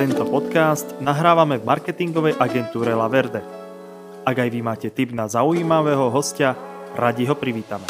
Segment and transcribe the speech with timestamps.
[0.00, 3.44] Tento podcast nahrávame v marketingovej agentúre Laverde.
[4.24, 6.56] Ak aj vy máte tip na zaujímavého hostia,
[6.96, 7.84] radi ho privítame.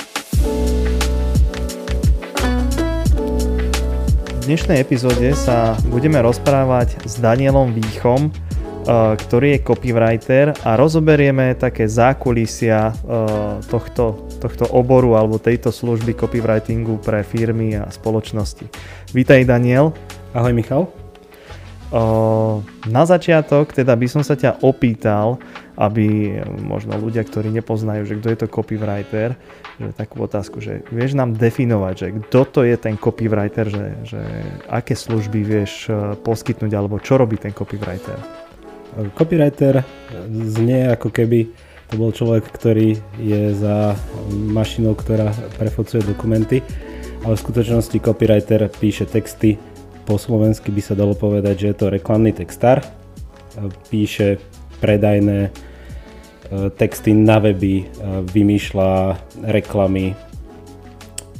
[4.26, 8.34] V dnešnej epizóde sa budeme rozprávať s Danielom Výchom,
[8.80, 16.16] Eh, ktorý je copywriter a rozoberieme také zákulisia eh, tohto, tohto oboru alebo tejto služby
[16.16, 18.66] copywritingu pre firmy a spoločnosti.
[19.14, 19.92] Vítaj Daniel.
[20.34, 20.99] Ahoj Michal.
[21.90, 22.54] Eh,
[22.86, 25.42] na začiatok teda by som sa ťa opýtal,
[25.74, 29.34] aby možno ľudia, ktorí nepoznajú, že kto je to copywriter,
[29.74, 34.22] že takú otázku, že vieš nám definovať, že kto to je ten copywriter, že, že
[34.70, 35.90] aké služby vieš
[36.22, 38.22] poskytnúť alebo čo robí ten copywriter?
[39.18, 39.82] Copywriter
[40.30, 41.50] znie ako keby
[41.90, 43.98] to bol človek, ktorý je za
[44.30, 46.62] mašinou, ktorá prefocuje dokumenty,
[47.26, 49.58] ale v skutočnosti copywriter píše texty,
[50.04, 52.82] po slovensky by sa dalo povedať, že je to reklamný textár,
[53.92, 54.40] píše
[54.80, 55.50] predajné e,
[56.74, 57.84] texty na weby, e,
[58.24, 58.92] vymýšľa
[59.50, 60.16] reklamy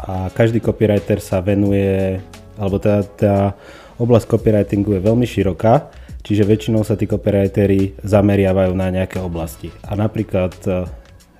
[0.01, 2.21] a každý copywriter sa venuje,
[2.61, 3.57] alebo tá, tá
[3.97, 9.73] oblasť copywritingu je veľmi široká Čiže väčšinou sa tí copywriteri zameriavajú na nejaké oblasti.
[9.89, 10.84] A napríklad e,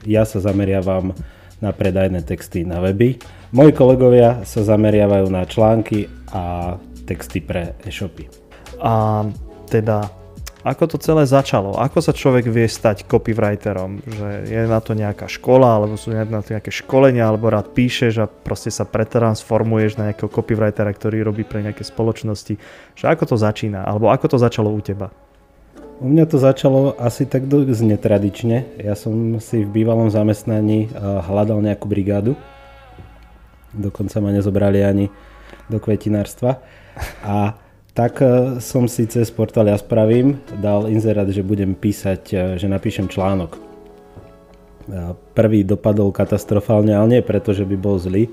[0.09, 1.13] ja sa zameriavam
[1.61, 3.21] na predajné texty na weby.
[3.53, 6.75] Moji kolegovia sa zameriavajú na články a
[7.11, 8.31] texty pre e-shopy.
[8.79, 9.27] A
[9.67, 10.21] teda
[10.61, 11.73] ako to celé začalo?
[11.81, 14.05] Ako sa človek vie stať copywriterom?
[14.05, 18.21] Že je na to nejaká škola, alebo sú na to nejaké školenia, alebo rád píšeš
[18.21, 22.61] a proste sa pretransformuješ na nejakého copywritera, ktorý robí pre nejaké spoločnosti.
[22.93, 23.89] Že ako to začína?
[23.89, 25.09] Alebo ako to začalo u teba?
[26.01, 28.85] U mňa to začalo asi tak dosť netradične.
[28.85, 30.95] Ja som si v bývalom zamestnaní eh,
[31.25, 32.37] hľadal nejakú brigádu.
[33.73, 35.09] Dokonca ma nezobrali ani
[35.73, 36.61] do kvetinárstva.
[37.25, 37.55] A
[37.93, 42.67] tak e, som si cez portál Ja spravím dal inzerát, že budem písať, e, že
[42.71, 43.59] napíšem článok.
[45.39, 48.27] Prvý dopadol katastrofálne, ale nie preto, že by bol zlý,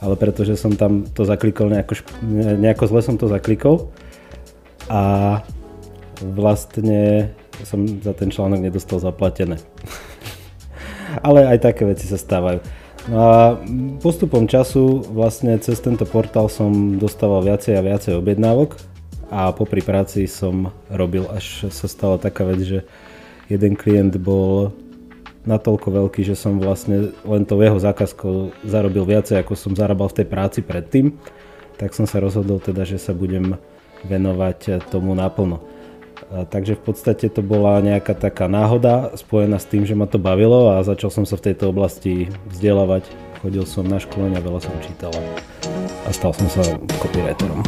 [0.00, 1.92] ale preto, že som tam to zaklikol nejako,
[2.56, 3.92] nejako zle som to zaklikol
[4.88, 5.36] a
[6.24, 7.32] vlastne
[7.68, 9.60] som za ten článok nedostal zaplatené.
[11.26, 12.64] ale aj také veci sa stávajú.
[13.08, 13.56] No a
[14.04, 18.76] postupom času vlastne cez tento portál som dostával viacej a viacej objednávok
[19.32, 22.78] a popri práci som robil, až sa stala taká vec, že
[23.48, 24.74] jeden klient bol
[25.48, 30.20] natoľko veľký, že som vlastne len to jeho zákazkou zarobil viacej, ako som zarábal v
[30.20, 31.16] tej práci predtým,
[31.80, 33.56] tak som sa rozhodol teda, že sa budem
[34.04, 35.64] venovať tomu naplno.
[36.28, 40.76] Takže v podstate to bola nejaká taká náhoda spojená s tým, že ma to bavilo
[40.76, 43.08] a začal som sa v tejto oblasti vzdelávať.
[43.40, 45.16] Chodil som na školenia, veľa som čítal
[46.04, 46.60] a stal som sa
[47.00, 47.64] copywriterom.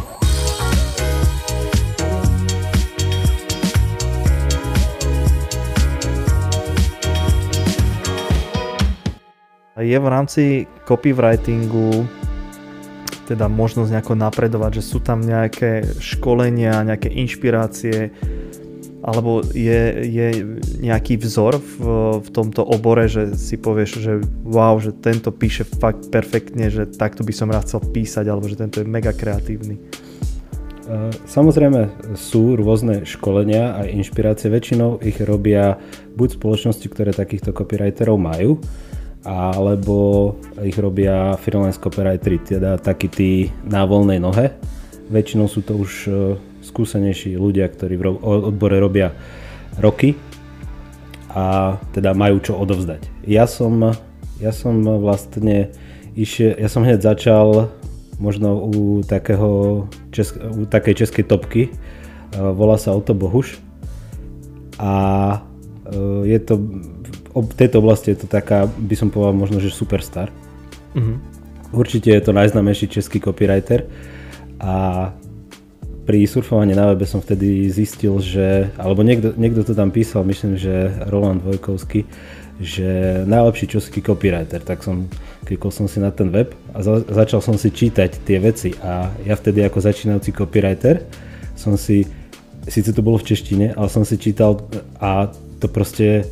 [9.82, 12.21] Je v rámci copywritingu
[13.26, 18.10] teda možnosť nejako napredovať, že sú tam nejaké školenia, nejaké inšpirácie,
[19.02, 20.26] alebo je, je
[20.78, 21.74] nejaký vzor v,
[22.22, 24.12] v tomto obore, že si povieš, že
[24.46, 28.62] wow, že tento píše fakt perfektne, že takto by som rád chcel písať, alebo že
[28.62, 29.82] tento je mega kreatívny.
[31.26, 35.78] Samozrejme sú rôzne školenia a inšpirácie, väčšinou ich robia
[36.18, 38.58] buď spoločnosti, ktoré takýchto copywriterov majú,
[39.22, 40.34] alebo
[40.66, 43.30] ich robia freelance copywriteri, teda takí tí
[43.62, 44.50] na voľnej nohe.
[45.10, 46.10] Väčšinou sú to už e,
[46.62, 49.14] skúsenejší ľudia, ktorí v odbore robia
[49.78, 50.18] roky
[51.32, 53.06] a teda majú čo odovzdať.
[53.24, 53.94] Ja som,
[54.42, 55.70] ja som vlastne
[56.18, 57.70] išiel, ja som hneď začal
[58.18, 59.84] možno u, takého,
[60.14, 61.70] česk, u takej českej topky, e,
[62.38, 63.62] volá sa Oto Bohuš
[64.82, 64.92] a
[65.86, 66.54] e, je to
[67.32, 70.28] v tejto oblasti je to taká, by som povedal možno, že superstar.
[70.93, 71.16] Uh-huh.
[71.72, 73.88] Určite je to najznámejší český copywriter
[74.60, 75.09] a
[76.02, 80.58] pri surfovaní na webe som vtedy zistil, že, alebo niekto, niekto to tam písal, myslím,
[80.58, 82.05] že Roland Vojkovský,
[82.58, 85.08] že najlepší český copywriter, tak som
[85.46, 89.11] klikol som si na ten web a za, začal som si čítať tie veci a
[89.25, 91.02] ja vtedy ako začínajúci copywriter
[91.55, 92.06] som si,
[92.67, 94.62] síce to bolo v češtine, ale som si čítal
[94.99, 96.26] a to proste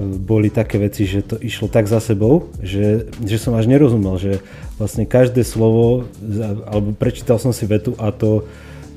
[0.00, 4.40] boli také veci, že to išlo tak za sebou, že, že som až nerozumel, že
[4.80, 6.08] vlastne každé slovo,
[6.64, 8.48] alebo prečítal som si vetu a to,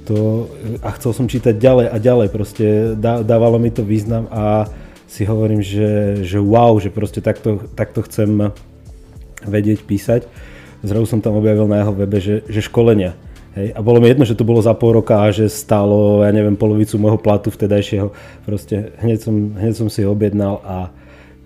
[0.08, 0.48] to
[0.80, 2.66] a chcel som čítať ďalej a ďalej, proste
[2.96, 4.72] dá, dávalo mi to význam a
[5.06, 8.56] si hovorím, že, že wow, že proste takto, takto chcem
[9.44, 10.26] vedieť písať.
[10.82, 13.18] Zrazu som tam objavil na jeho webe, že, že školenia.
[13.56, 16.32] Hej, a bolo mi jedno, že to bolo za pol roka a že stálo, ja
[16.36, 18.12] neviem, polovicu môjho platu vtedajšieho.
[18.44, 20.92] Proste hneď som, hneď som si ho objednal a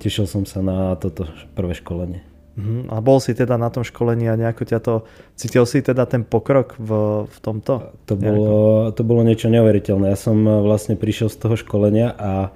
[0.01, 2.25] tešil som sa na toto prvé školenie.
[2.57, 2.89] Uh-huh.
[2.89, 5.05] A bol si teda na tom školení a nejako ťa to,
[5.37, 6.89] cítil si teda ten pokrok v,
[7.29, 7.93] v tomto?
[8.09, 10.09] To bolo, to bolo niečo neuveriteľné.
[10.09, 12.49] Ja som vlastne prišiel z toho školenia a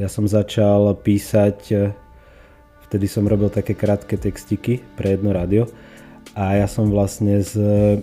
[0.00, 1.92] ja som začal písať,
[2.88, 5.68] vtedy som robil také krátke textiky pre jedno rádio
[6.34, 7.54] a ja som vlastne z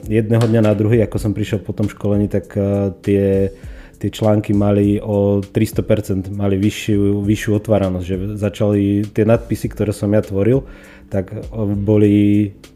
[0.05, 3.51] jedného dňa na druhý, ako som prišiel po tom školení, tak eh, tie,
[3.99, 10.13] tie články mali o 300% mali vyššiu, vyššiu otváranosť, že začali tie nadpisy, ktoré som
[10.15, 10.63] ja tvoril,
[11.11, 11.41] tak eh,
[11.75, 12.15] boli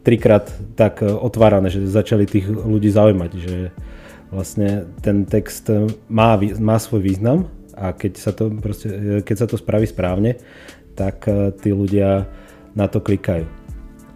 [0.04, 3.56] trikrát tak otvárané, že začali tých ľudí zaujímať, že
[4.28, 5.70] vlastne ten text
[6.10, 7.46] má, má svoj význam
[7.78, 10.36] a keď sa to, proste, keď sa to spraví správne,
[10.96, 11.28] tak
[11.60, 12.24] tí ľudia
[12.72, 13.65] na to klikajú.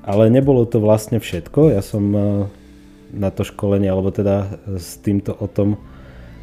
[0.00, 1.76] Ale nebolo to vlastne všetko.
[1.76, 2.24] Ja som eh,
[3.12, 5.76] na to školenie, alebo teda s týmto o tom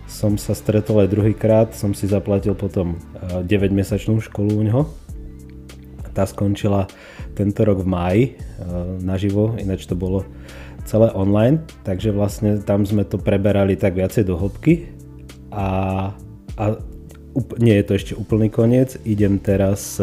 [0.08, 1.68] som sa stretol aj druhýkrát.
[1.76, 2.96] Som si zaplatil potom
[3.44, 4.84] 9-mesačnú eh, školu u neho.
[6.16, 6.90] Tá skončila
[7.38, 8.24] tento rok v máji
[9.06, 10.26] naživo, ináč to bolo
[10.90, 14.90] celé online, takže vlastne tam sme to preberali tak viacej do hĺbky
[15.54, 15.68] a,
[16.58, 16.64] a
[17.62, 20.02] nie je to ešte úplný koniec, idem teraz,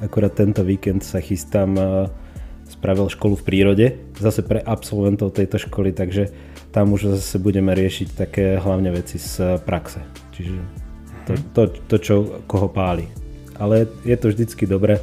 [0.00, 1.76] akurát tento víkend sa chystám
[2.84, 3.86] spravil školu v prírode,
[4.20, 6.28] zase pre absolventov tejto školy, takže
[6.68, 10.04] tam už zase budeme riešiť také hlavne veci z praxe.
[10.36, 10.60] Čiže
[11.24, 11.42] to, mhm.
[11.56, 12.14] to, to čo
[12.44, 13.08] koho páli.
[13.56, 15.00] Ale je to vždycky dobré,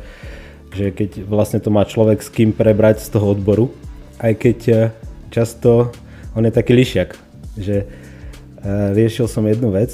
[0.77, 3.73] že keď vlastne to má človek s kým prebrať z toho odboru,
[4.21, 4.79] aj keď eh,
[5.33, 5.89] často
[6.37, 7.17] on je taký lišiak,
[7.59, 9.91] že uh, riešil som jednu vec,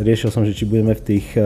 [0.00, 1.36] riešil, som, že či budeme v tých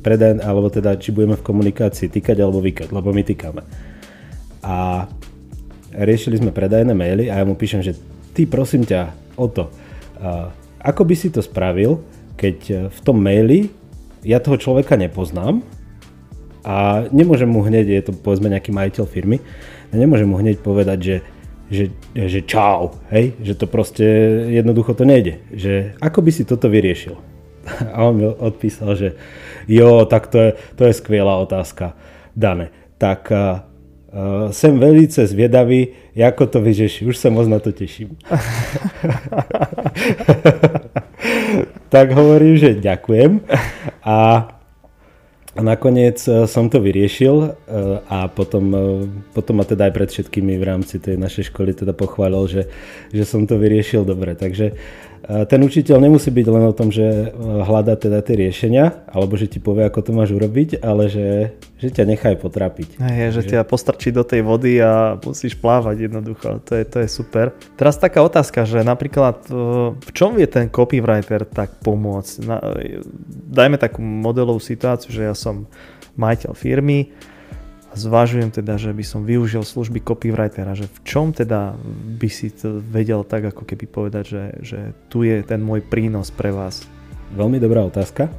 [0.00, 3.89] predaj, alebo teda či budeme v komunikácii týkať alebo vykať, lebo my týkame
[4.60, 5.08] a
[5.94, 7.96] riešili sme predajné maily a ja mu píšem, že
[8.36, 9.10] ty prosím ťa
[9.40, 9.72] o to,
[10.80, 12.00] ako by si to spravil,
[12.40, 13.68] keď e, v tom maili
[14.24, 15.60] ja toho človeka nepoznám
[16.64, 19.40] a nemôžem mu hneď, je to povedzme nejaký majiteľ firmy,
[19.92, 21.16] nemôžem mu hneď povedať, že,
[21.68, 21.84] že,
[22.16, 24.04] že čau, hej, že to proste
[24.52, 27.16] jednoducho to nejde, že ako by si toto vyriešil.
[27.96, 29.08] A on mi odpísal, že
[29.68, 31.92] jo, tak to je, to je skvelá otázka,
[32.32, 32.72] Dane.
[33.00, 33.32] Tak
[34.10, 37.06] Uh, sem velice zviedavý, ako to vyřeší.
[37.06, 38.18] Už sa moc na to teším.
[41.94, 43.38] tak hovorím, že ďakujem.
[44.02, 44.48] A
[45.50, 47.48] a nakoniec e, som to vyriešil e,
[48.06, 48.70] a potom,
[49.34, 52.62] potom ma teda aj pred všetkými v rámci tej našej školy teda pochválil, že,
[53.10, 54.38] že som to vyriešil dobre.
[54.38, 54.78] Takže
[55.20, 59.52] ten učiteľ nemusí byť len o tom, že e, hľadá teda tie riešenia, alebo že
[59.52, 62.96] ti povie, ako to máš urobiť, ale že, že ťa nechaj potrapiť.
[62.96, 66.64] Je, že, že ťa postrčí do tej vody a musíš plávať jednoducho.
[66.64, 67.52] To je, to je super.
[67.76, 69.52] Teraz taká otázka, že napríklad e,
[69.94, 72.34] v čom je ten copywriter tak pomôcť?
[72.48, 72.56] Na,
[73.52, 75.68] dajme takú modelovú situáciu, že ja som
[76.16, 77.12] majiteľ firmy,
[77.90, 81.74] a zvažujem teda, že by som využil služby copywritera, že v čom teda
[82.22, 84.78] by si to vedel tak ako keby povedať, že, že
[85.10, 86.86] tu je ten môj prínos pre vás?
[87.34, 88.30] Veľmi dobrá otázka.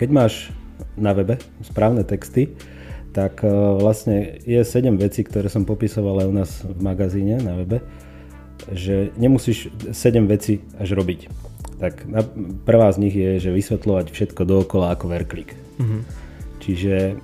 [0.00, 0.48] Keď máš
[0.96, 2.48] na webe správne texty,
[3.12, 7.60] tak e, vlastne je 7 vecí, ktoré som popisoval aj u nás v magazíne na
[7.60, 7.84] webe,
[8.72, 11.28] že nemusíš 7 vecí až robiť.
[11.76, 12.08] Tak
[12.64, 15.52] prvá z nich je, že vysvetľovať všetko dookola ako verklik.
[15.76, 16.27] Mm-hmm
[16.68, 17.16] Čiže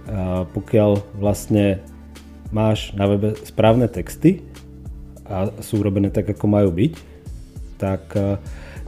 [0.57, 1.85] pokiaľ vlastne
[2.49, 4.41] máš na webe správne texty
[5.29, 6.93] a sú urobené tak, ako majú byť,
[7.77, 8.17] tak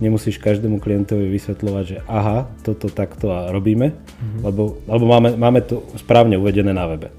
[0.00, 4.40] nemusíš každému klientovi vysvetľovať, že aha, toto takto a robíme, mm-hmm.
[4.44, 7.08] lebo, lebo máme, máme to správne uvedené na webe.
[7.08, 7.14] E,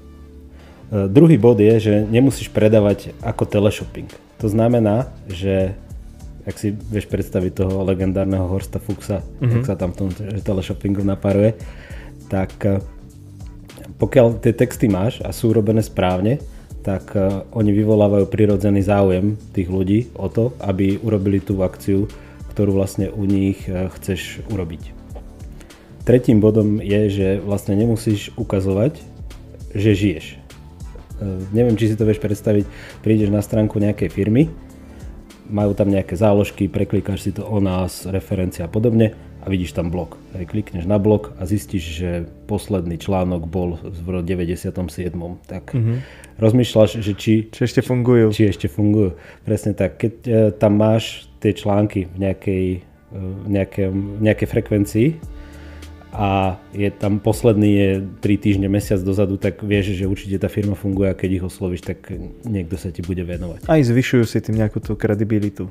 [1.10, 4.08] druhý bod je, že nemusíš predávať ako teleshopping.
[4.38, 5.74] To znamená, že
[6.46, 9.52] ak si vieš predstaviť toho legendárneho Horsta Fuxa, mm-hmm.
[9.52, 10.08] tak sa tam v tom
[10.40, 11.58] teleshoppingu naparuje,
[12.30, 12.54] tak
[13.98, 16.38] pokiaľ tie texty máš a sú urobené správne,
[16.86, 22.06] tak uh, oni vyvolávajú prirodzený záujem tých ľudí o to, aby urobili tú akciu,
[22.54, 24.94] ktorú vlastne u nich uh, chceš urobiť.
[26.06, 29.02] Tretím bodom je, že vlastne nemusíš ukazovať,
[29.74, 30.26] že žiješ.
[31.18, 32.64] Uh, neviem, či si to vieš predstaviť,
[33.02, 34.46] prídeš na stránku nejakej firmy,
[35.50, 39.94] majú tam nejaké záložky, preklikáš si to o nás, referencia a podobne a vidíš tam
[39.94, 40.18] blok.
[40.34, 42.10] Aj klikneš na blok a zistíš, že
[42.50, 44.74] posledný článok bol v 97.
[45.46, 45.96] Tak mm-hmm.
[46.42, 48.34] rozmýšľaš, že či, či ešte fungujú.
[48.34, 49.14] Či ešte fungujú.
[49.46, 50.02] Presne tak.
[50.02, 52.64] Keď e, tam máš tie články v nejakej,
[53.14, 53.86] e, nejakej,
[54.18, 55.08] nejakej frekvencii
[56.18, 57.90] a je tam posledný je
[58.24, 61.84] 3 týždne, mesiac dozadu, tak vieš, že určite tá firma funguje a keď ich oslovíš,
[61.84, 62.10] tak
[62.42, 63.68] niekto sa ti bude venovať.
[63.70, 65.70] Aj zvyšujú si tým nejakú tú kredibilitu.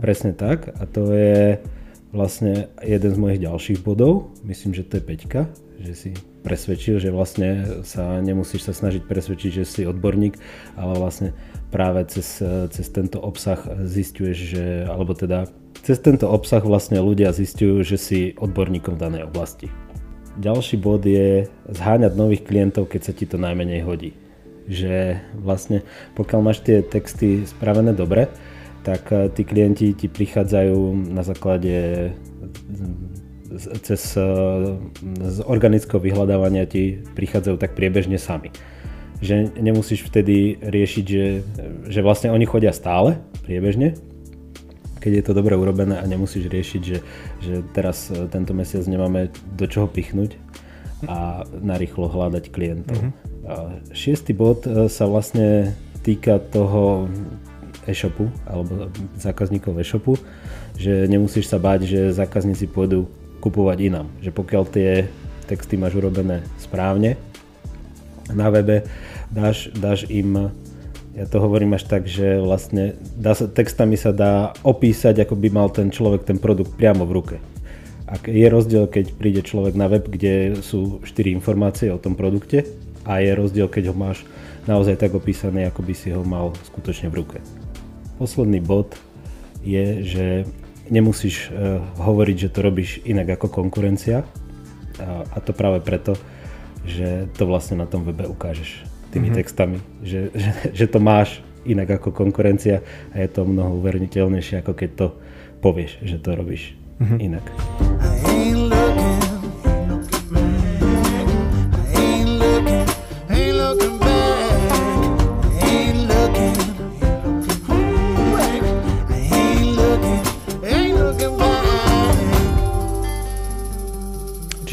[0.00, 1.58] Presne tak a to je
[2.10, 4.34] vlastne jeden z mojich ďalších bodov.
[4.42, 5.42] Myslím, že to je Peťka,
[5.78, 10.34] že si presvedčil, že vlastne sa nemusíš sa snažiť presvedčiť, že si odborník,
[10.74, 11.36] ale vlastne
[11.70, 15.46] práve cez, cez tento obsah zistuješ, že, alebo teda
[15.80, 19.68] cez tento obsah vlastne ľudia zistujú, že si odborníkom v danej oblasti.
[20.40, 24.16] Ďalší bod je zháňať nových klientov, keď sa ti to najmenej hodí.
[24.70, 25.82] Že vlastne
[26.14, 28.30] pokiaľ máš tie texty spravené dobre,
[28.82, 32.10] tak eh, tí klienti ti prichádzajú na základe
[33.82, 34.24] cez eh,
[35.20, 38.50] z organického vyhľadávania ti prichádzajú tak priebežne sami.
[39.20, 41.26] Že nemusíš vtedy riešiť, že,
[41.92, 43.92] že vlastne oni chodia stále priebežne,
[44.96, 46.98] keď je to dobre urobené a nemusíš riešiť, že,
[47.44, 50.40] že teraz eh, tento mesiac nemáme do čoho pichnúť
[51.08, 53.00] a narýchlo hľadať klientov.
[53.00, 53.96] Mm-hmm.
[53.96, 55.72] Šiestý bod sa vlastne
[56.04, 57.08] týka toho
[57.88, 60.18] e-shopu alebo zákazníkov e-shopu,
[60.76, 63.08] že nemusíš sa báť, že zákazníci pôjdu
[63.40, 64.08] kupovať inám.
[64.20, 64.90] Že pokiaľ tie
[65.48, 67.16] texty máš urobené správne
[68.30, 68.86] na webe,
[69.32, 70.52] dáš, dáš im
[71.10, 75.48] ja to hovorím až tak, že vlastne dá sa, textami sa dá opísať, ako by
[75.50, 77.36] mal ten človek ten produkt priamo v ruke.
[78.06, 82.62] A je rozdiel, keď príde človek na web, kde sú 4 informácie o tom produkte
[83.02, 84.22] a je rozdiel, keď ho máš
[84.70, 87.38] naozaj tak opísaný, ako by si ho mal skutočne v ruke.
[88.20, 89.00] Posledný bod
[89.64, 90.26] je, že
[90.92, 94.28] nemusíš uh, hovoriť, že to robíš inak ako konkurencia
[95.00, 96.20] a, a to práve preto,
[96.84, 99.40] že to vlastne na tom webe ukážeš tými mm-hmm.
[99.40, 102.84] textami, že, že, že to máš inak ako konkurencia
[103.16, 105.06] a je to mnoho uverniteľnejšie ako keď to
[105.64, 107.18] povieš, že to robíš mm-hmm.
[107.24, 107.44] inak.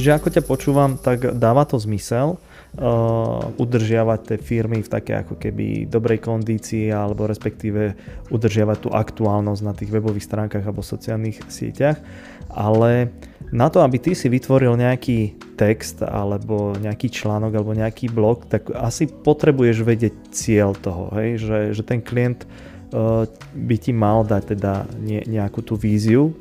[0.08, 5.36] Čiže ako ťa počúvam, tak dáva to zmysel uh, udržiavať tie firmy v také ako
[5.36, 7.92] keby dobrej kondícii alebo respektíve
[8.32, 12.00] udržiavať tú aktuálnosť na tých webových stránkach alebo sociálnych sieťach,
[12.48, 13.12] ale
[13.52, 18.72] na to, aby ty si vytvoril nejaký text alebo nejaký článok alebo nejaký blog, tak
[18.80, 21.36] asi potrebuješ vedieť cieľ toho, hej?
[21.44, 22.48] Že, že ten klient
[22.96, 26.32] uh, by ti mal dať teda nejakú tú víziu,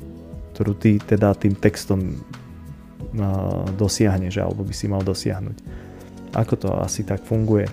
[0.55, 2.15] ktorú ty teda tým textom
[3.75, 5.57] dosiahneš alebo by si mal dosiahnuť.
[6.37, 7.65] Ako to asi tak funguje?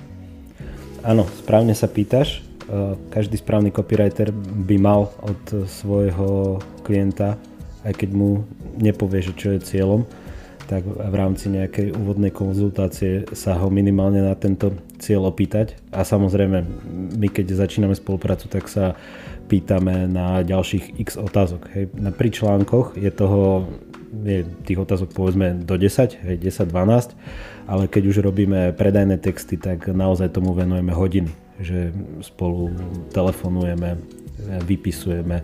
[1.03, 2.39] Áno, správne sa pýtaš.
[2.39, 4.31] E, každý správny copywriter
[4.67, 7.35] by mal od svojho klienta,
[7.83, 8.47] aj keď mu
[8.79, 10.07] nepovie, že čo je cieľom,
[10.63, 15.75] tak v rámci nejakej úvodnej konzultácie sa ho minimálne na tento cieľ opýtať.
[15.91, 16.63] A samozrejme,
[17.19, 18.95] my keď začíname spoluprácu, tak sa
[19.51, 21.67] pýtame na ďalších x otázok.
[21.75, 21.91] Hej.
[21.99, 23.67] Na pri článkoch je toho
[24.21, 27.17] je tých otázok povedzme do 10, 10-12,
[27.65, 31.89] ale keď už robíme predajné texty, tak naozaj tomu venujeme hodiny, že
[32.21, 32.69] spolu
[33.09, 33.97] telefonujeme,
[34.69, 35.41] vypisujeme,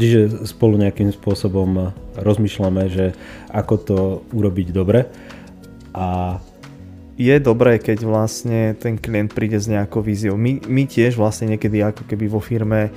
[0.00, 3.12] čiže spolu nejakým spôsobom rozmýšľame, že
[3.52, 3.98] ako to
[4.32, 5.08] urobiť dobre
[5.92, 6.40] a
[7.16, 10.36] je dobré, keď vlastne ten klient príde s nejakou víziou.
[10.36, 12.92] My, my tiež vlastne niekedy ako keby vo firme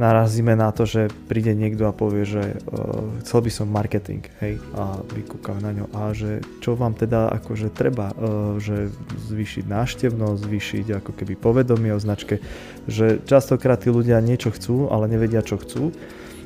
[0.00, 4.56] narazíme na to, že príde niekto a povie, že uh, chcel by som marketing, hej,
[4.72, 8.88] a vykúkam na ňo a že čo vám teda akože treba, uh, že
[9.28, 12.40] zvýšiť náštevnosť, zvýšiť ako keby povedomie o značke,
[12.88, 15.92] že častokrát tí ľudia niečo chcú, ale nevedia čo chcú.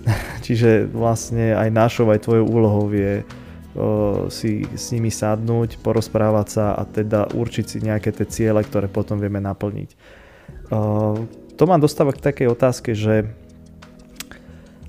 [0.46, 6.66] Čiže vlastne aj našou, aj tvojou úlohou je uh, si s nimi sadnúť, porozprávať sa
[6.74, 9.90] a teda určiť si nejaké tie ciele, ktoré potom vieme naplniť.
[11.56, 13.32] To ma dostáva k takej otázke, že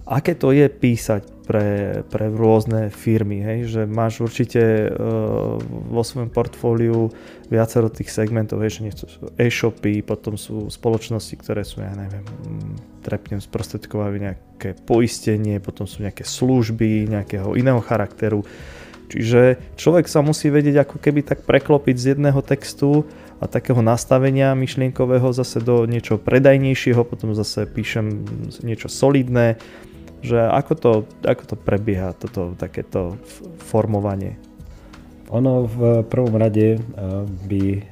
[0.08, 3.60] aké to je písať pre, pre rôzne firmy, hej?
[3.72, 7.08] že máš určite uh, vo svojom portfóliu
[7.48, 8.80] viacero tých segmentov, hej?
[8.80, 9.08] že nie sú
[9.40, 12.28] e-shopy, potom sú spoločnosti, ktoré sú, ja neviem,
[13.00, 18.44] trepnem sprostredkovajú nejaké poistenie, potom sú nejaké služby nejakého iného charakteru.
[19.08, 23.08] Čiže človek sa musí vedieť ako keby tak preklopiť z jedného textu
[23.40, 28.28] a takého nastavenia myšlienkového zase do niečo predajnejšieho, potom zase píšem
[28.66, 29.56] niečo solidné,
[30.20, 30.92] že ako to,
[31.24, 33.16] ako to prebieha, toto takéto
[33.64, 34.36] formovanie?
[35.32, 36.80] Ono v prvom rade
[37.48, 37.84] by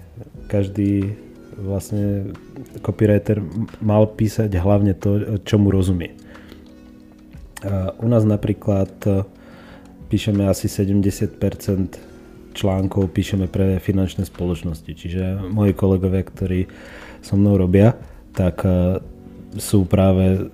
[0.51, 1.15] každý
[1.55, 2.35] vlastne
[2.83, 3.39] copywriter
[3.79, 6.11] mal písať hlavne to, čo mu rozumie.
[8.03, 8.91] U nás napríklad
[10.15, 11.35] píšeme asi 70%
[12.55, 14.87] článkov píšeme pre finančné spoločnosti.
[14.87, 16.71] Čiže moji kolegovia, ktorí
[17.19, 17.99] so mnou robia,
[18.31, 19.03] tak e,
[19.59, 20.47] sú práve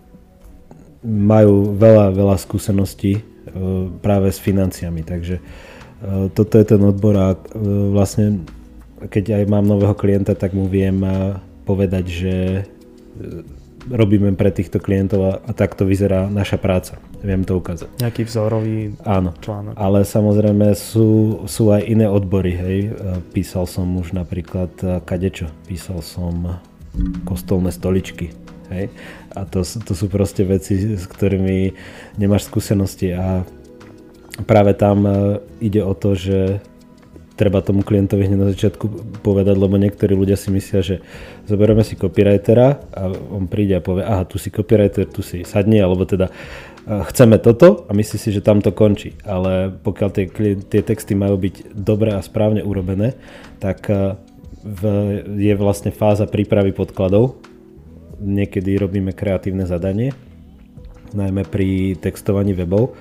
[1.06, 3.22] majú veľa, veľa skúseností
[4.06, 5.42] práve s financiami, takže
[6.38, 7.34] toto je ten odbor a
[7.90, 8.46] vlastne
[9.02, 11.02] keď aj mám nového klienta, tak mu viem
[11.66, 12.36] povedať, že
[13.90, 17.02] robíme pre týchto klientov a, a takto vyzerá naša práca.
[17.22, 17.90] Viem to ukázať.
[18.02, 19.74] Nejaký vzorový Áno, článok.
[19.78, 22.54] ale samozrejme sú, sú aj iné odbory.
[22.54, 22.78] Hej.
[23.34, 24.74] Písal som už napríklad
[25.06, 25.50] kadečo.
[25.70, 26.62] Písal som
[27.24, 28.34] kostolné stoličky.
[28.72, 28.90] Hej.
[29.36, 31.76] A to, to sú proste veci, s ktorými
[32.16, 33.44] nemáš skúsenosti a
[34.48, 35.12] práve tam e,
[35.60, 36.64] ide o to, že
[37.42, 38.86] treba tomu klientovi hneď na začiatku
[39.26, 41.02] povedať, lebo niektorí ľudia si myslia, že
[41.50, 45.82] zoberieme si copywritera a on príde a povie, aha, tu si copywriter, tu si sadni,
[45.82, 46.30] alebo teda
[46.86, 49.18] chceme toto a myslí si, že tam to končí.
[49.26, 50.26] Ale pokiaľ tie,
[50.70, 53.18] tie texty majú byť dobre a správne urobené,
[53.58, 53.90] tak
[54.62, 54.82] v,
[55.26, 57.42] je vlastne fáza prípravy podkladov.
[58.22, 60.14] Niekedy robíme kreatívne zadanie,
[61.18, 62.94] najmä pri textovaní webov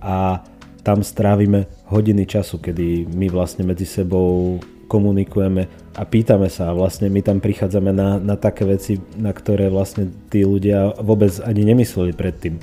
[0.00, 0.40] a
[0.82, 4.58] tam strávime hodiny času, kedy my vlastne medzi sebou
[4.90, 9.72] komunikujeme a pýtame sa a vlastne my tam prichádzame na, na také veci, na ktoré
[9.72, 12.60] vlastne tí ľudia vôbec ani nemysleli predtým.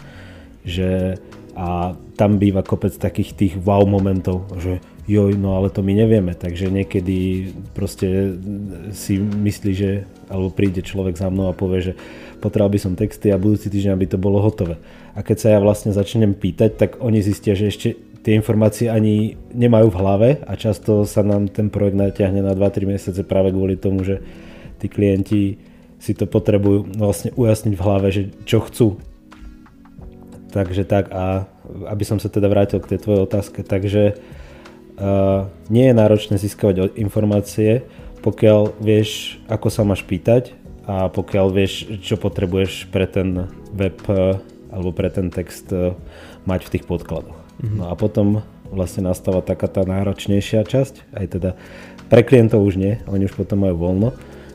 [0.61, 1.17] Že,
[1.57, 4.77] a tam býva kopec takých tých wow momentov, že
[5.09, 8.37] joj, no ale to my nevieme, takže niekedy proste
[8.93, 11.93] si myslí, že alebo príde človek za mnou a povie, že
[12.37, 14.77] potreboval by som texty a budúci týždeň by to bolo hotové.
[15.17, 19.39] A keď sa ja vlastne začnem pýtať, tak oni zistia, že ešte tie informácie ani
[19.55, 23.79] nemajú v hlave a často sa nám ten projekt natiahne na 2-3 mesiace práve kvôli
[23.79, 24.19] tomu, že
[24.79, 25.59] tí klienti
[25.99, 28.99] si to potrebujú vlastne ujasniť v hlave, že čo chcú.
[30.49, 31.45] Takže tak a
[31.91, 36.97] aby som sa teda vrátil k tej tvojej otázke, takže uh, nie je náročné získavať
[36.97, 37.85] informácie,
[38.25, 40.57] pokiaľ vieš, ako sa máš pýtať
[40.89, 44.41] a pokiaľ vieš, čo potrebuješ pre ten web uh,
[44.73, 45.93] alebo pre ten text uh,
[46.49, 47.48] mať v tých podkladoch.
[47.59, 48.39] No a potom
[48.71, 51.49] vlastne nastáva taká tá náročnejšia časť, aj teda
[52.07, 54.09] pre klientov už nie, oni už potom majú voľno,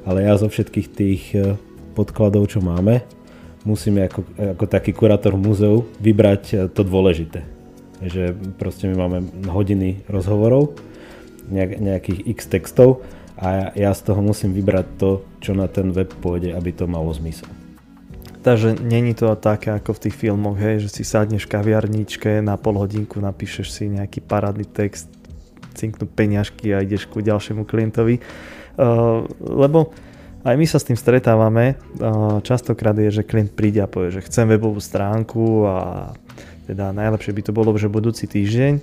[0.09, 1.55] ale ja zo všetkých tých e,
[1.95, 3.05] podkladov, čo máme,
[3.63, 4.21] musíme ako,
[4.59, 7.47] ako taký kurátor múzeu vybrať e, to dôležité.
[8.03, 10.75] Že proste my máme hodiny rozhovorov,
[11.49, 13.05] nejak, nejakých x textov
[13.39, 15.11] a ja z toho musím vybrať to,
[15.43, 17.51] čo na ten web pôjde, aby to malo zmysel.
[18.45, 22.61] Takže není to také ako v tých filmoch, hej, že si sadneš v kaviarničke, na
[22.61, 25.09] pol hodinku napíšeš si nejaký parádny text,
[25.73, 28.21] cinknú peňažky a ideš ku ďalšiemu klientovi.
[28.77, 29.97] Uh, lebo
[30.45, 31.81] aj my sa s tým stretávame.
[31.97, 35.77] Uh, častokrát je, že klient príde a povie, že chcem webovú stránku a
[36.69, 38.75] teda najlepšie by to bolo, že budúci týždeň.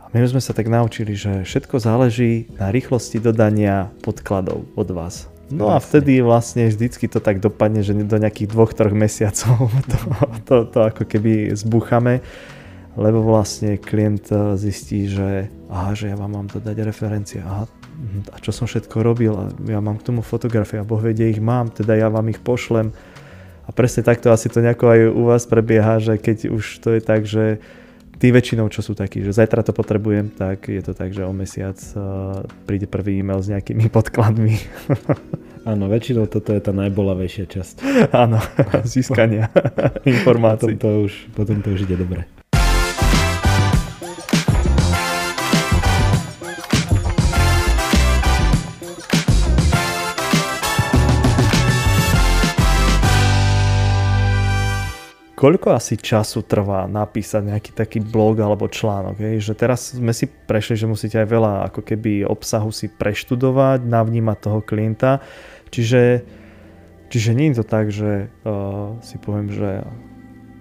[0.00, 5.33] A my sme sa tak naučili, že všetko záleží na rýchlosti dodania podkladov od vás.
[5.52, 9.98] No a vtedy vlastne vždycky to tak dopadne, že do nejakých dvoch, troch mesiacov to,
[10.48, 12.24] to, to ako keby zbúchame,
[12.96, 18.32] lebo vlastne klient eh, zistí, že aha, že ja vám mám dodať referencie, aha, mhm,
[18.32, 21.42] a čo som všetko robil, a ja mám k tomu fotografie, a Boh vie, ich
[21.42, 22.94] mám, teda ja vám ich pošlem.
[23.64, 27.00] A presne takto asi to nejako aj u vás prebieha, že keď už to je
[27.00, 27.64] tak, že
[28.18, 31.32] tí väčšinou, čo sú takí, že zajtra to potrebujem, tak je to tak, že o
[31.34, 34.54] mesiac uh, príde prvý e-mail s nejakými podkladmi.
[35.64, 37.74] Áno, väčšinou toto je tá najbolavejšia časť.
[38.12, 38.36] Áno,
[38.84, 39.48] získania
[40.12, 40.76] informácií.
[40.76, 42.28] Potom to, už, potom to už ide dobre.
[55.44, 59.20] Koľko asi času trvá napísať nejaký taký blog alebo článok?
[59.20, 59.44] Hej?
[59.44, 64.38] Že teraz sme si prešli, že musíte aj veľa ako keby obsahu si preštudovať, navnímať
[64.40, 65.20] toho klienta.
[65.68, 66.24] Čiže,
[67.12, 69.84] čiže nie je to tak, že uh, si poviem, že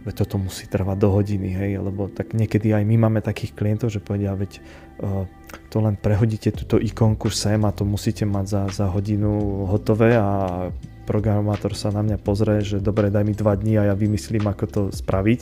[0.04, 3.88] veď toto musí trvať do hodiny, hej, lebo tak niekedy aj my máme takých klientov,
[3.88, 5.24] že povedia, veď uh,
[5.70, 10.70] to len prehodíte túto ikonku sem a to musíte mať za, za hodinu hotové a
[11.04, 14.66] programátor sa na mňa pozrie, že dobre, daj mi dva dní a ja vymyslím, ako
[14.66, 15.40] to spraviť.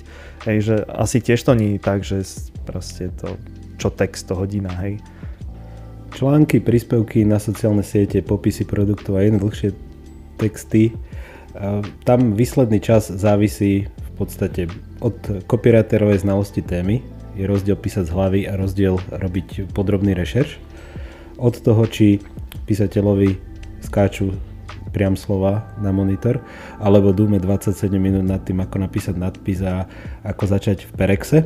[0.49, 2.25] Hej, že asi tiež to nie je tak, že
[2.65, 3.37] proste to,
[3.77, 4.97] čo text, to hodina, hej.
[6.11, 9.71] Články, príspevky na sociálne siete, popisy produktov a iné dlhšie
[10.41, 10.97] texty.
[12.03, 14.67] Tam výsledný čas závisí v podstate
[14.99, 17.20] od copywriterovej znalosti témy.
[17.35, 20.59] Je rozdiel písať z hlavy a rozdiel robiť podrobný rešerš.
[21.41, 22.19] Od toho, či
[22.67, 23.39] písateľovi
[23.81, 24.35] skáču
[24.91, 26.43] priam slova na monitor,
[26.77, 29.87] alebo dúme 27 minút nad tým, ako napísať nadpis a
[30.27, 31.39] ako začať v Perexe.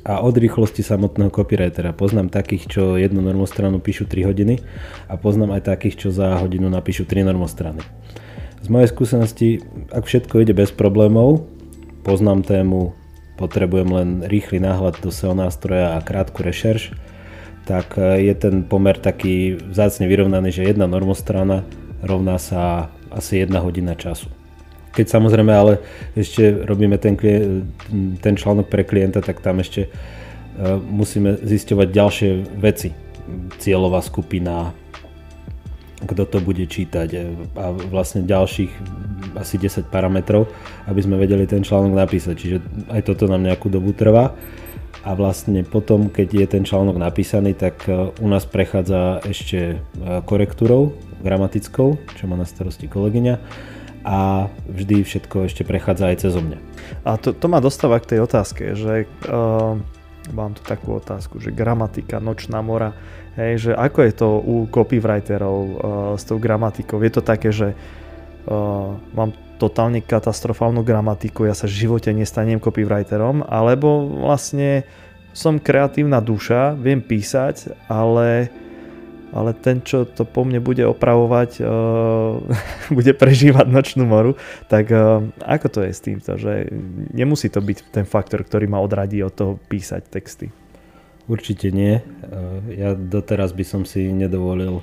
[0.00, 4.56] A od rýchlosti samotného copywritera poznám takých, čo jednu normostranu píšu 3 hodiny
[5.12, 7.84] a poznám aj takých, čo za hodinu napíšu 3 normostrany.
[8.64, 9.48] Z mojej skúsenosti,
[9.92, 11.44] ak všetko ide bez problémov,
[12.00, 12.96] poznám tému,
[13.40, 16.92] potrebujem len rýchly náhľad do SEO nástroja a krátku rešerš,
[17.64, 21.64] tak e, je ten pomer taký vzácne vyrovnaný, že jedna normostrana
[22.04, 24.28] rovná sa asi jedna hodina času.
[24.92, 25.80] Keď samozrejme ale
[26.12, 27.16] ešte robíme ten,
[28.20, 29.90] ten článok pre klienta, tak tam ešte e,
[30.76, 32.92] musíme zisťovať ďalšie veci.
[33.62, 34.74] Cieľová skupina,
[36.04, 37.18] kto to bude čítať e,
[37.56, 38.72] a vlastne ďalších
[39.36, 40.48] asi 10 parametrov,
[40.88, 42.34] aby sme vedeli ten článok napísať.
[42.36, 42.56] Čiže
[42.88, 44.32] aj toto nám nejakú dobu trvá.
[45.00, 49.76] A vlastne potom, keď je ten článok napísaný, tak e, u nás prechádza ešte e,
[50.24, 53.34] korektúrou gramatickou, čo má na starosti kolegyňa
[54.00, 56.58] a vždy všetko ešte prechádza aj cez mňa.
[57.04, 59.76] A to, to ma dostáva k tej otázke, že uh,
[60.30, 62.92] mám tu takú otázku, že gramatika, nočná mora,
[63.38, 65.72] Hej, že ako je to u copywriterov uh,
[66.18, 66.98] s tou gramatikou?
[66.98, 69.30] Je to také, že uh, mám
[69.62, 74.82] totálne katastrofálnu gramatiku, ja sa v živote nestanem copywriterom, alebo vlastne
[75.30, 78.50] som kreatívna duša, viem písať, ale,
[79.30, 82.38] ale ten, čo to po mne bude opravovať, uh,
[82.98, 84.34] bude prežívať nočnú moru,
[84.66, 86.30] tak uh, ako to je s týmto?
[86.36, 86.70] Že
[87.14, 90.48] nemusí to byť ten faktor, ktorý ma odradí od toho písať texty.
[91.30, 92.02] Určite nie.
[92.74, 94.82] Ja doteraz by som si nedovolil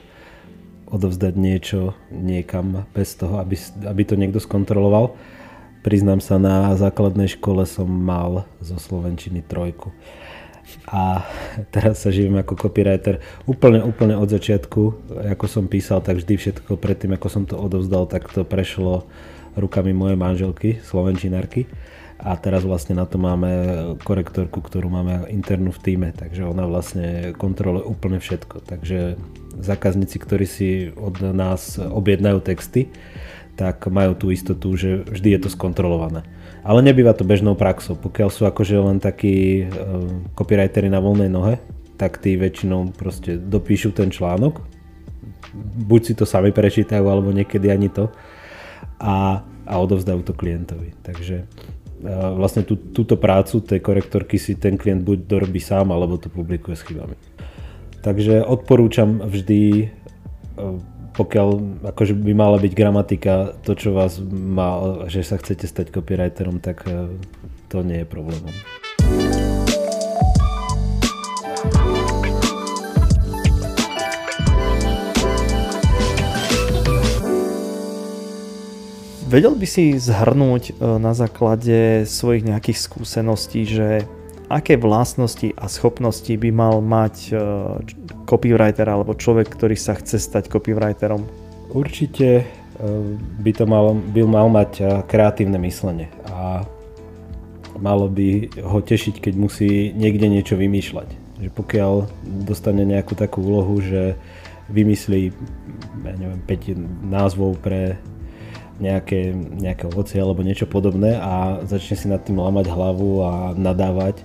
[0.87, 5.19] odovzdať niečo niekam bez toho, aby, aby to niekto skontroloval.
[5.83, 9.91] Priznám sa, na základnej škole som mal zo Slovenčiny trojku.
[10.87, 11.23] A
[11.71, 14.81] teraz sa živím ako copywriter úplne, úplne od začiatku.
[15.35, 19.07] Ako som písal, tak vždy všetko predtým, ako som to odovzdal, tak to prešlo
[19.57, 21.65] rukami mojej manželky, slovenčinárky
[22.17, 23.49] a teraz vlastne na to máme
[24.01, 28.65] korektorku, ktorú máme internú v týme, takže ona vlastne kontroluje úplne všetko.
[28.65, 29.21] Takže
[29.61, 32.89] zákazníci, ktorí si od nás objednajú texty,
[33.53, 36.25] tak majú tú istotu, že vždy je to skontrolované.
[36.67, 37.95] Ale nebýva to bežnou praxou.
[37.95, 39.71] Pokiaľ sú akože len takí uh,
[40.35, 41.63] copywritery na voľnej nohe,
[41.95, 44.59] tak tí väčšinou proste dopíšu ten článok,
[45.87, 48.11] buď si to sami prečítajú, alebo niekedy ani to
[48.99, 50.93] a, a odovzdajú to klientovi.
[51.01, 51.47] Takže
[52.37, 56.77] vlastne tú, túto prácu tej korektorky si ten klient buď dorobí sám, alebo to publikuje
[56.77, 57.17] s chybami.
[58.05, 59.87] Takže odporúčam vždy, e,
[61.17, 66.61] pokiaľ akože by mala byť gramatika to, čo vás má, že sa chcete stať copywriterom,
[66.61, 67.09] tak e,
[67.73, 68.53] to nie je problémom.
[79.27, 84.07] Vedel by si zhrnúť e, na základe svojich nejakých skúseností, že
[84.47, 87.33] aké vlastnosti a schopnosti by mal mať e,
[88.27, 91.23] copywriter alebo človek, ktorý sa chce stať copywriterom?
[91.71, 92.45] Určite e,
[93.43, 96.63] by to mal, by mal mať kreatívne myslenie a
[97.77, 101.09] malo by ho tešiť, keď musí niekde niečo vymýšľať.
[101.37, 101.93] Že pokiaľ
[102.49, 104.17] dostane nejakú takú úlohu, že
[104.73, 105.31] vymyslí
[106.03, 107.99] ja neviem, 5 názvov pre
[108.77, 114.21] nejaké, nejaké ovocie alebo niečo podobné a začne si nad tým lamať hlavu a nadávať,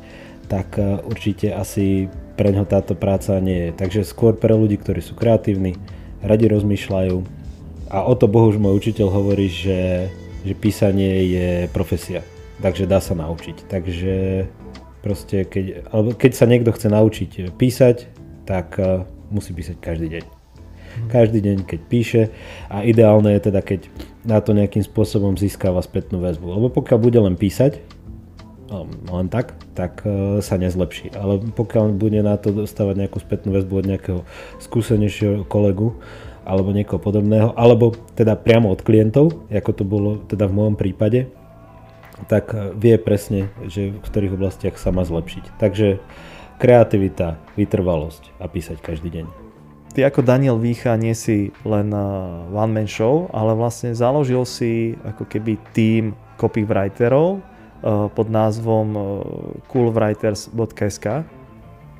[0.48, 3.70] tak e, určite asi pre ňo táto práca nie je.
[3.72, 5.76] Takže skôr pre ľudí, ktorí sú kreatívni,
[6.20, 7.16] radi rozmýšľajú.
[7.92, 10.08] A o to Bohuž môj učiteľ hovorí, že,
[10.44, 12.24] že písanie je profesia,
[12.60, 13.68] takže dá sa naučiť.
[13.68, 14.14] Takže
[15.04, 17.96] proste keď, alebo keď sa niekto chce naučiť písať,
[18.44, 20.24] tak e, musí písať každý deň.
[21.08, 22.22] Každý deň, keď píše.
[22.68, 23.88] A ideálne je teda, keď
[24.22, 26.46] na to nejakým spôsobom získava spätnú väzbu.
[26.46, 27.82] Lebo pokiaľ bude len písať,
[29.12, 31.12] len tak, tak e, sa nezlepší.
[31.12, 34.20] Ale pokiaľ bude na to dostávať nejakú spätnú väzbu od nejakého
[34.64, 35.92] skúsenejšieho kolegu
[36.42, 41.28] alebo niekoho podobného, alebo teda priamo od klientov, ako to bolo teda v môjom prípade,
[42.32, 45.60] tak e, vie presne, že v ktorých oblastiach sa má zlepšiť.
[45.60, 46.00] Takže
[46.56, 49.51] kreativita, vytrvalosť a písať každý deň
[49.92, 54.96] ty ako Daniel Vícha nie si len uh, one man show, ale vlastne založil si
[55.04, 59.04] ako keby tým copywriterov uh, pod názvom uh,
[59.68, 61.06] coolwriters.sk.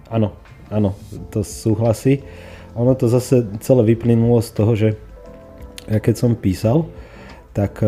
[0.08, 0.28] Áno,
[0.72, 0.96] áno,
[1.28, 2.24] to súhlasí.
[2.72, 4.88] Ono to zase celé vyplynulo z toho, že
[5.84, 6.88] ja keď som písal,
[7.52, 7.84] tak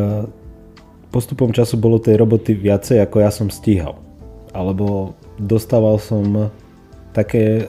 [1.08, 3.96] postupom času bolo tej roboty viacej, ako ja som stíhal.
[4.50, 6.50] Alebo dostával som
[7.14, 7.62] také,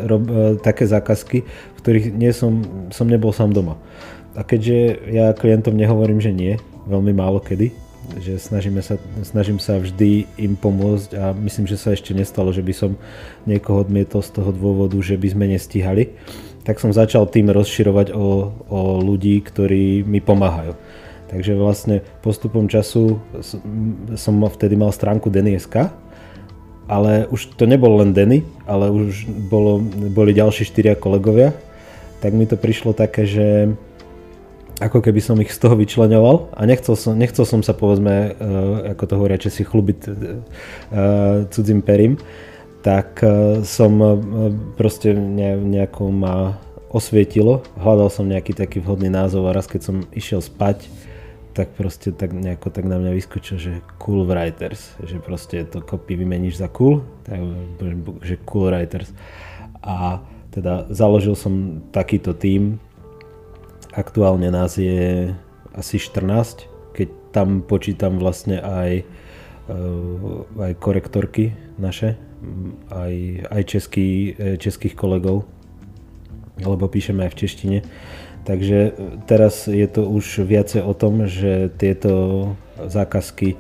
[0.66, 1.46] také zákazky,
[1.80, 3.78] ktorých nie som, som nebol sám doma.
[4.36, 6.58] A keďže ja klientom nehovorím, že nie,
[6.90, 7.72] veľmi málo kedy,
[8.20, 12.62] že snažíme sa, snažím sa vždy im pomôcť a myslím, že sa ešte nestalo, že
[12.62, 12.92] by som
[13.50, 16.14] niekoho odmietol z toho dôvodu, že by sme nestíhali,
[16.66, 20.74] tak som začal tým rozširovať o, o ľudí, ktorí mi pomáhajú.
[21.26, 23.18] Takže vlastne postupom času
[24.14, 25.90] som vtedy mal stránku Denny.sk,
[26.86, 31.54] ale už to nebol len Denny, ale už bolo, boli ďalší štyria kolegovia,
[32.22, 33.74] tak mi to prišlo také, že
[34.84, 38.92] ako keby som ich z toho vyčleňoval a nechcel som, nechcel som sa povedzme, uh,
[38.92, 40.14] ako to hovoria si chlubiť uh,
[41.48, 42.20] cudzím perím,
[42.86, 43.18] tak
[43.66, 43.98] som
[44.78, 46.54] proste ne, nejako ma
[46.94, 50.86] osvietilo, hľadal som nejaký taký vhodný názov a raz keď som išiel spať,
[51.56, 56.20] tak proste tak nejako tak na mňa vyskočil, že cool writers, že proste to copy
[56.20, 57.40] vymeníš za cool, tak,
[58.28, 59.16] že cool writers.
[59.80, 60.20] A
[60.52, 62.84] teda založil som takýto tím,
[63.96, 65.32] aktuálne nás je
[65.72, 68.92] asi 14, keď tam počítam vlastne aj,
[69.72, 72.20] eh, aj korektorky naše,
[72.92, 73.14] aj,
[73.48, 75.48] aj český, eh, českých kolegov,
[76.60, 77.78] lebo píšeme aj v češtine
[78.46, 78.92] Takže e,
[79.26, 83.58] teraz je to už viacej o tom, že tieto zákazky, e,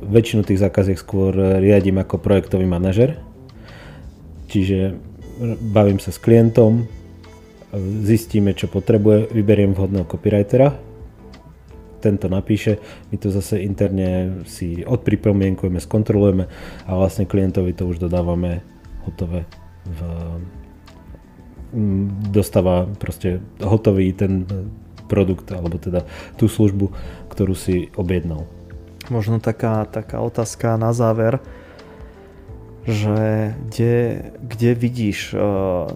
[0.00, 3.18] väčšinu tých zákaziek skôr riadím ako projektový manažer.
[4.46, 4.94] Čiže
[5.74, 6.86] bavím sa s klientom,
[8.06, 10.72] zistíme, čo potrebuje, vyberiem vhodného copywritera,
[12.00, 12.78] tento napíše,
[13.10, 16.44] my to zase interne si odpripomienkujeme, skontrolujeme
[16.86, 18.62] a vlastne klientovi to už dodávame
[19.02, 19.42] hotové
[19.82, 20.00] v
[22.30, 24.46] dostáva proste hotový ten
[25.06, 26.02] produkt, alebo teda
[26.34, 26.90] tú službu,
[27.30, 28.46] ktorú si objednal.
[29.06, 31.38] Možno taká, taká otázka na záver,
[32.86, 33.94] že kde,
[34.42, 35.90] kde vidíš uh,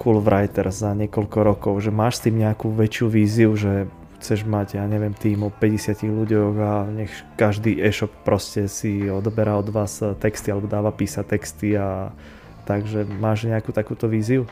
[0.00, 3.88] Cool Writer za niekoľko rokov, že máš s tým nejakú väčšiu víziu, že
[4.20, 9.60] chceš mať, ja neviem, tým o 50 ľuďoch a nech každý e-shop proste si odoberá
[9.60, 12.08] od vás texty alebo dáva písať texty a
[12.64, 14.48] takže máš nejakú takúto víziu?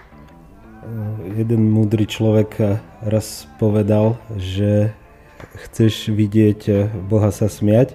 [1.38, 4.94] Jeden múdry človek raz povedal, že
[5.68, 7.94] chceš vidieť Boha sa smiať,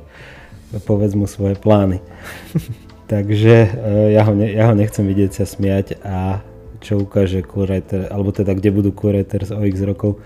[0.83, 2.03] povedz mu svoje plány.
[3.07, 6.43] Takže eh, ja ho, ne, ja ho nechcem vidieť sa smiať a
[6.77, 10.21] čo ukáže Curator, alebo teda kde budú Curators o x rokov,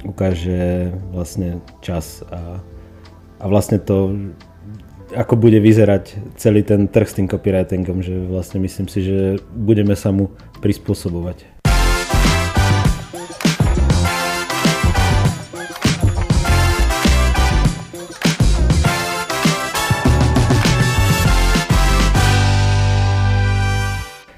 [0.00, 2.64] ukáže vlastne čas a,
[3.36, 4.32] a vlastne to,
[5.12, 9.92] ako bude vyzerať celý ten trh s tým copywritingom, že vlastne myslím si, že budeme
[9.92, 10.32] sa mu
[10.64, 11.59] prispôsobovať.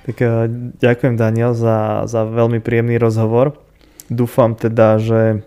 [0.06, 3.58] Tak eh, ďakujem Daniel za, za veľmi príjemný rozhovor.
[4.10, 5.46] Dúfam teda, že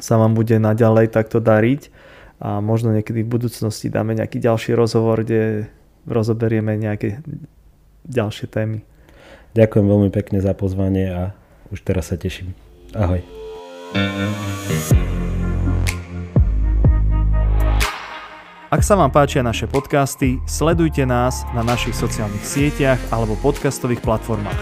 [0.00, 1.92] sa vám bude naďalej takto dariť
[2.42, 5.68] a možno niekedy v budúcnosti dáme nejaký ďalší rozhovor, kde
[6.08, 7.22] rozoberieme nejaké
[8.08, 8.82] ďalšie témy.
[9.52, 11.22] Ďakujem veľmi pekne za pozvanie a
[11.70, 12.56] už teraz sa teším.
[12.96, 13.20] Ahoj.
[18.72, 24.56] Ak sa vám páčia naše podcasty, sledujte nás na našich sociálnych sieťach alebo podcastových platformách.